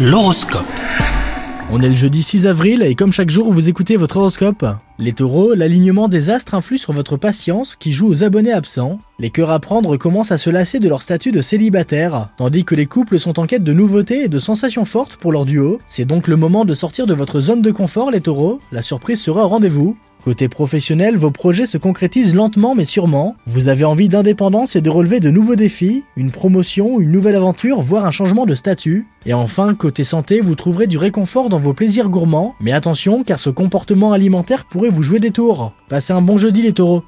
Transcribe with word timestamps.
L'horoscope. 0.00 0.64
On 1.72 1.80
est 1.80 1.88
le 1.88 1.96
jeudi 1.96 2.22
6 2.22 2.46
avril 2.46 2.82
et 2.82 2.94
comme 2.94 3.12
chaque 3.12 3.30
jour 3.30 3.52
vous 3.52 3.68
écoutez 3.68 3.96
votre 3.96 4.18
horoscope. 4.18 4.64
Les 5.00 5.12
taureaux, 5.12 5.54
l'alignement 5.54 6.06
des 6.06 6.30
astres 6.30 6.54
influe 6.54 6.78
sur 6.78 6.92
votre 6.92 7.16
patience 7.16 7.74
qui 7.74 7.90
joue 7.90 8.06
aux 8.06 8.22
abonnés 8.22 8.52
absents. 8.52 9.00
Les 9.18 9.30
cœurs 9.30 9.50
à 9.50 9.58
prendre 9.58 9.96
commencent 9.96 10.30
à 10.30 10.38
se 10.38 10.50
lasser 10.50 10.78
de 10.78 10.88
leur 10.88 11.02
statut 11.02 11.32
de 11.32 11.42
célibataire, 11.42 12.28
tandis 12.36 12.64
que 12.64 12.76
les 12.76 12.86
couples 12.86 13.18
sont 13.18 13.40
en 13.40 13.46
quête 13.46 13.64
de 13.64 13.72
nouveautés 13.72 14.22
et 14.22 14.28
de 14.28 14.38
sensations 14.38 14.84
fortes 14.84 15.16
pour 15.16 15.32
leur 15.32 15.46
duo. 15.46 15.80
C'est 15.88 16.04
donc 16.04 16.28
le 16.28 16.36
moment 16.36 16.64
de 16.64 16.74
sortir 16.74 17.08
de 17.08 17.14
votre 17.14 17.40
zone 17.40 17.60
de 17.60 17.72
confort 17.72 18.12
les 18.12 18.20
taureaux, 18.20 18.60
la 18.70 18.82
surprise 18.82 19.20
sera 19.20 19.46
au 19.46 19.48
rendez-vous. 19.48 19.96
Côté 20.28 20.50
professionnel, 20.50 21.16
vos 21.16 21.30
projets 21.30 21.64
se 21.64 21.78
concrétisent 21.78 22.34
lentement 22.34 22.74
mais 22.74 22.84
sûrement. 22.84 23.34
Vous 23.46 23.68
avez 23.68 23.86
envie 23.86 24.10
d'indépendance 24.10 24.76
et 24.76 24.82
de 24.82 24.90
relever 24.90 25.20
de 25.20 25.30
nouveaux 25.30 25.56
défis, 25.56 26.04
une 26.18 26.32
promotion, 26.32 27.00
une 27.00 27.10
nouvelle 27.10 27.34
aventure, 27.34 27.80
voire 27.80 28.04
un 28.04 28.10
changement 28.10 28.44
de 28.44 28.54
statut. 28.54 29.06
Et 29.24 29.32
enfin, 29.32 29.74
côté 29.74 30.04
santé, 30.04 30.42
vous 30.42 30.54
trouverez 30.54 30.86
du 30.86 30.98
réconfort 30.98 31.48
dans 31.48 31.58
vos 31.58 31.72
plaisirs 31.72 32.10
gourmands. 32.10 32.54
Mais 32.60 32.72
attention, 32.72 33.24
car 33.24 33.40
ce 33.40 33.48
comportement 33.48 34.12
alimentaire 34.12 34.66
pourrait 34.66 34.90
vous 34.90 35.02
jouer 35.02 35.18
des 35.18 35.30
tours. 35.30 35.72
Passez 35.88 36.12
un 36.12 36.20
bon 36.20 36.36
jeudi 36.36 36.60
les 36.60 36.74
taureaux. 36.74 37.04